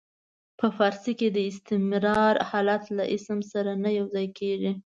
[0.59, 4.71] په فارسي کې د استمرار حالت له اسم سره نه یو ځای کیږي.